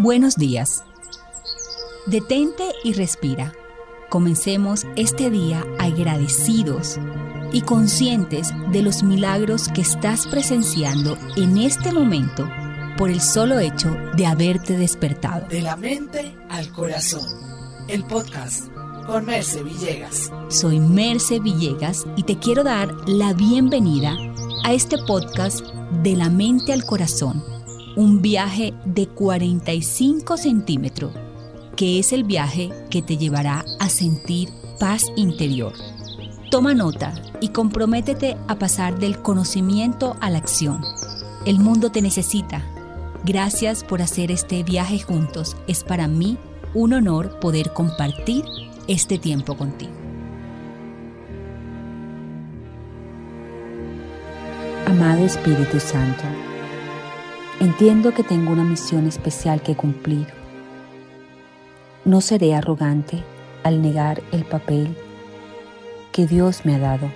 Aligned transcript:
Buenos 0.00 0.36
días. 0.36 0.84
Detente 2.06 2.62
y 2.84 2.92
respira. 2.92 3.52
Comencemos 4.08 4.86
este 4.94 5.28
día 5.28 5.64
agradecidos 5.80 7.00
y 7.52 7.62
conscientes 7.62 8.52
de 8.70 8.82
los 8.82 9.02
milagros 9.02 9.66
que 9.66 9.80
estás 9.80 10.28
presenciando 10.28 11.18
en 11.36 11.58
este 11.58 11.90
momento 11.92 12.48
por 12.96 13.10
el 13.10 13.20
solo 13.20 13.58
hecho 13.58 13.90
de 14.16 14.26
haberte 14.26 14.78
despertado. 14.78 15.48
De 15.48 15.62
la 15.62 15.74
mente 15.74 16.32
al 16.48 16.70
corazón. 16.70 17.26
El 17.88 18.04
podcast 18.04 18.68
con 19.04 19.26
Merce 19.26 19.64
Villegas. 19.64 20.30
Soy 20.48 20.78
Merce 20.78 21.40
Villegas 21.40 22.06
y 22.14 22.22
te 22.22 22.38
quiero 22.38 22.62
dar 22.62 22.94
la 23.08 23.32
bienvenida 23.32 24.16
a 24.62 24.72
este 24.72 24.96
podcast 25.08 25.66
de 26.04 26.14
la 26.14 26.30
mente 26.30 26.72
al 26.72 26.84
corazón 26.84 27.57
un 27.98 28.22
viaje 28.22 28.74
de 28.84 29.08
45 29.08 30.36
centímetros, 30.36 31.12
que 31.74 31.98
es 31.98 32.12
el 32.12 32.22
viaje 32.22 32.70
que 32.90 33.02
te 33.02 33.16
llevará 33.16 33.64
a 33.80 33.88
sentir 33.88 34.50
paz 34.78 35.06
interior. 35.16 35.72
Toma 36.48 36.74
nota 36.74 37.12
y 37.40 37.48
comprométete 37.48 38.36
a 38.46 38.56
pasar 38.56 39.00
del 39.00 39.20
conocimiento 39.20 40.16
a 40.20 40.30
la 40.30 40.38
acción. 40.38 40.80
El 41.44 41.58
mundo 41.58 41.90
te 41.90 42.00
necesita. 42.00 42.64
Gracias 43.24 43.82
por 43.82 44.00
hacer 44.00 44.30
este 44.30 44.62
viaje 44.62 45.00
juntos. 45.00 45.56
Es 45.66 45.82
para 45.82 46.06
mí 46.06 46.38
un 46.74 46.92
honor 46.92 47.40
poder 47.40 47.72
compartir 47.72 48.44
este 48.86 49.18
tiempo 49.18 49.56
contigo. 49.56 49.90
Amado 54.86 55.24
Espíritu 55.24 55.80
Santo, 55.80 56.22
Entiendo 57.60 58.14
que 58.14 58.22
tengo 58.22 58.52
una 58.52 58.62
misión 58.62 59.08
especial 59.08 59.62
que 59.62 59.74
cumplir. 59.74 60.28
No 62.04 62.20
seré 62.20 62.54
arrogante 62.54 63.24
al 63.64 63.82
negar 63.82 64.22
el 64.30 64.44
papel 64.44 64.96
que 66.12 66.28
Dios 66.28 66.64
me 66.64 66.76
ha 66.76 66.78
dado. 66.78 67.10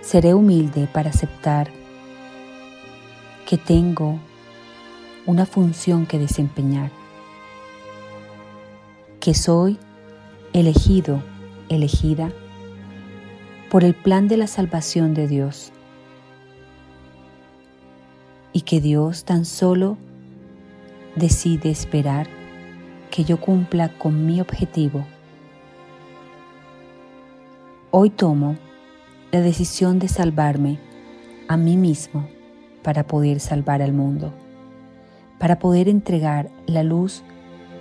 Seré 0.00 0.32
humilde 0.32 0.88
para 0.90 1.10
aceptar 1.10 1.70
que 3.46 3.58
tengo 3.58 4.18
una 5.26 5.44
función 5.44 6.06
que 6.06 6.18
desempeñar, 6.18 6.90
que 9.20 9.34
soy 9.34 9.78
elegido, 10.54 11.22
elegida 11.68 12.32
por 13.70 13.84
el 13.84 13.94
plan 13.94 14.26
de 14.26 14.38
la 14.38 14.46
salvación 14.46 15.12
de 15.12 15.28
Dios 15.28 15.70
y 18.52 18.62
que 18.62 18.80
Dios 18.80 19.24
tan 19.24 19.44
solo 19.44 19.96
decide 21.16 21.70
esperar 21.70 22.28
que 23.10 23.24
yo 23.24 23.40
cumpla 23.40 23.98
con 23.98 24.26
mi 24.26 24.40
objetivo. 24.40 25.04
Hoy 27.90 28.10
tomo 28.10 28.56
la 29.30 29.40
decisión 29.40 29.98
de 29.98 30.08
salvarme 30.08 30.78
a 31.48 31.56
mí 31.56 31.76
mismo 31.76 32.26
para 32.82 33.06
poder 33.06 33.40
salvar 33.40 33.82
al 33.82 33.92
mundo, 33.92 34.32
para 35.38 35.58
poder 35.58 35.88
entregar 35.88 36.50
la 36.66 36.82
luz 36.82 37.22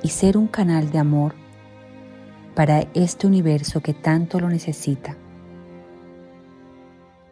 y 0.03 0.09
ser 0.09 0.37
un 0.37 0.47
canal 0.47 0.91
de 0.91 0.99
amor 0.99 1.35
para 2.55 2.85
este 2.93 3.27
universo 3.27 3.81
que 3.81 3.93
tanto 3.93 4.39
lo 4.39 4.49
necesita. 4.49 5.15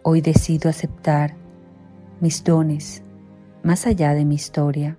Hoy 0.04 0.22
decido 0.22 0.70
aceptar 0.70 1.36
mis 2.22 2.44
dones, 2.44 3.04
más 3.64 3.86
allá 3.86 4.14
de 4.14 4.26
mi 4.26 4.36
historia, 4.36 4.98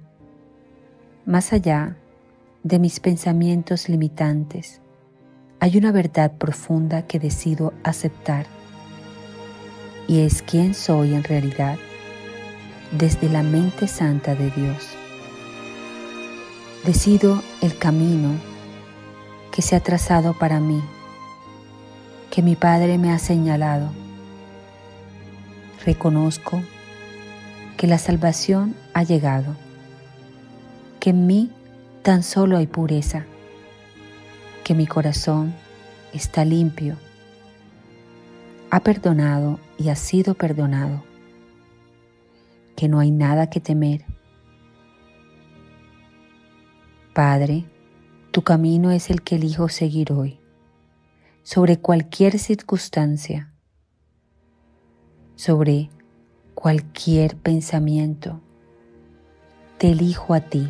más 1.25 1.53
allá 1.53 1.97
de 2.62 2.78
mis 2.78 3.00
pensamientos 3.00 3.89
limitantes, 3.89 4.80
hay 5.61 5.77
una 5.77 5.92
verdad 5.92 6.33
profunda 6.39 7.06
que 7.06 7.19
decido 7.19 7.72
aceptar 7.84 8.46
y 10.08 10.20
es 10.20 10.42
quién 10.42 10.74
soy 10.74 11.14
en 11.14 11.23
realidad 11.23 11.79
desde 12.92 13.29
la 13.29 13.42
mente 13.42 13.86
santa 13.86 14.34
de 14.34 14.51
Dios. 14.51 14.96
Decido 16.84 17.42
el 17.61 17.77
camino 17.79 18.30
que 19.52 19.63
se 19.63 19.77
ha 19.77 19.80
trazado 19.80 20.39
para 20.39 20.61
mí, 20.61 20.83
que 22.30 22.42
mi 22.42 22.57
Padre 22.57 22.98
me 22.98 23.13
ha 23.13 23.18
señalado. 23.18 23.90
Reconozco 25.84 26.63
que 27.80 27.86
la 27.86 27.96
salvación 27.96 28.77
ha 28.92 29.05
llegado, 29.05 29.57
que 31.01 31.08
en 31.08 31.27
mí 31.27 31.51
tan 32.02 32.23
solo 32.23 32.58
hay 32.58 32.67
pureza, 32.67 33.24
que 34.64 34.74
mi 34.74 34.86
corazón 34.86 35.55
está 36.13 36.45
limpio, 36.45 36.98
ha 38.70 38.80
perdonado 38.80 39.58
y 39.79 39.89
ha 39.89 39.96
sido 39.96 40.35
perdonado, 40.35 41.02
que 42.77 42.86
no 42.86 43.01
hay 43.01 43.11
nada 43.11 43.48
que 43.48 43.61
temer. 43.61 44.05
Padre, 47.14 47.64
tu 48.30 48.42
camino 48.42 48.90
es 48.90 49.08
el 49.08 49.23
que 49.23 49.36
elijo 49.36 49.70
seguir 49.70 50.13
hoy, 50.13 50.39
sobre 51.42 51.79
cualquier 51.79 52.39
circunstancia, 52.39 53.55
sobre 55.35 55.89
cualquier 56.60 57.36
pensamiento. 57.36 58.38
Te 59.78 59.92
elijo 59.92 60.34
a 60.34 60.40
ti. 60.40 60.68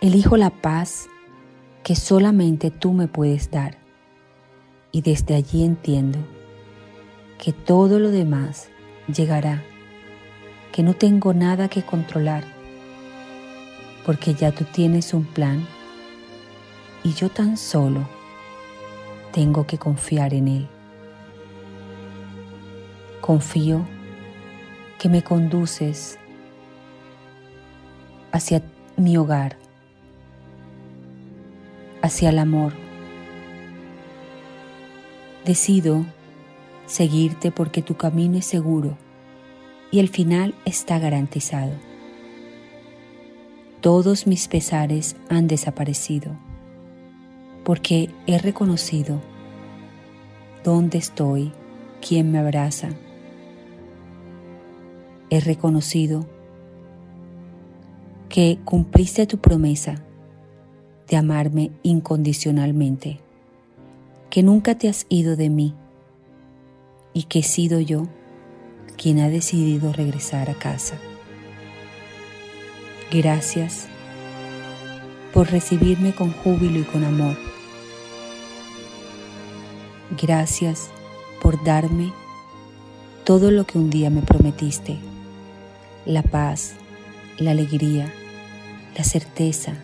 Elijo 0.00 0.36
la 0.36 0.50
paz 0.50 1.06
que 1.84 1.94
solamente 1.94 2.72
tú 2.72 2.92
me 2.92 3.06
puedes 3.06 3.52
dar. 3.52 3.78
Y 4.90 5.02
desde 5.02 5.36
allí 5.36 5.62
entiendo 5.62 6.18
que 7.38 7.52
todo 7.52 8.00
lo 8.00 8.10
demás 8.10 8.68
llegará, 9.06 9.62
que 10.72 10.82
no 10.82 10.94
tengo 10.94 11.32
nada 11.32 11.68
que 11.68 11.82
controlar, 11.82 12.42
porque 14.04 14.34
ya 14.34 14.50
tú 14.50 14.64
tienes 14.64 15.14
un 15.14 15.24
plan 15.24 15.64
y 17.04 17.12
yo 17.12 17.28
tan 17.28 17.56
solo 17.56 18.08
tengo 19.30 19.68
que 19.68 19.78
confiar 19.78 20.34
en 20.34 20.48
él. 20.48 20.73
Confío 23.26 23.86
que 24.98 25.08
me 25.08 25.22
conduces 25.22 26.18
hacia 28.32 28.62
mi 28.98 29.16
hogar, 29.16 29.56
hacia 32.02 32.28
el 32.28 32.38
amor. 32.38 32.74
Decido 35.46 36.04
seguirte 36.84 37.50
porque 37.50 37.80
tu 37.80 37.94
camino 37.94 38.36
es 38.36 38.44
seguro 38.44 38.98
y 39.90 40.00
el 40.00 40.10
final 40.10 40.54
está 40.66 40.98
garantizado. 40.98 41.72
Todos 43.80 44.26
mis 44.26 44.48
pesares 44.48 45.16
han 45.30 45.48
desaparecido 45.48 46.36
porque 47.64 48.10
he 48.26 48.36
reconocido 48.36 49.18
dónde 50.62 50.98
estoy, 50.98 51.52
quién 52.02 52.30
me 52.30 52.38
abraza 52.38 52.90
he 55.34 55.40
reconocido 55.40 56.26
que 58.28 58.58
cumpliste 58.64 59.26
tu 59.26 59.38
promesa 59.38 59.96
de 61.08 61.16
amarme 61.16 61.72
incondicionalmente, 61.82 63.18
que 64.30 64.44
nunca 64.44 64.78
te 64.78 64.88
has 64.88 65.06
ido 65.08 65.34
de 65.34 65.50
mí 65.50 65.74
y 67.12 67.24
que 67.24 67.40
he 67.40 67.42
sido 67.42 67.80
yo 67.80 68.06
quien 68.96 69.18
ha 69.18 69.28
decidido 69.28 69.92
regresar 69.92 70.50
a 70.50 70.54
casa. 70.54 70.98
Gracias 73.10 73.88
por 75.32 75.50
recibirme 75.50 76.14
con 76.14 76.30
júbilo 76.32 76.78
y 76.78 76.84
con 76.84 77.02
amor. 77.02 77.36
Gracias 80.20 80.90
por 81.42 81.62
darme 81.64 82.12
todo 83.24 83.50
lo 83.50 83.64
que 83.64 83.78
un 83.78 83.90
día 83.90 84.10
me 84.10 84.22
prometiste 84.22 85.13
la 86.06 86.22
paz, 86.22 86.74
la 87.38 87.52
alegría, 87.52 88.12
la 88.96 89.04
certeza, 89.04 89.74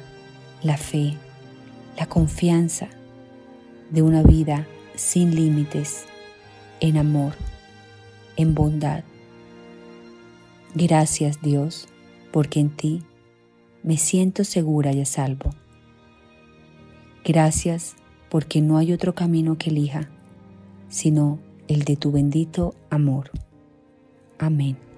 la 0.63 0.77
fe, 0.77 1.17
la 1.97 2.07
confianza 2.07 2.89
de 3.91 4.03
una 4.03 4.23
vida 4.23 4.67
sin 4.95 5.35
límites, 5.35 6.05
en 6.81 6.97
amor, 6.97 7.35
en 8.37 8.55
bondad. 8.55 9.05
Gracias 10.75 11.41
Dios, 11.43 11.89
porque 12.33 12.61
en 12.61 12.71
ti 12.71 13.03
me 13.83 13.97
siento 13.97 14.45
segura 14.45 14.93
y 14.93 15.01
a 15.01 15.07
salvo. 15.07 15.51
Gracias 17.25 17.97
porque 18.29 18.61
no 18.61 18.79
hay 18.79 18.93
otro 18.93 19.15
camino 19.15 19.59
que 19.59 19.71
elija, 19.71 20.09
sino 20.89 21.39
el 21.69 21.85
de 21.85 21.97
tu 21.97 22.13
bendito 22.13 22.75
amor. 22.91 23.31
Amén. 24.39 24.90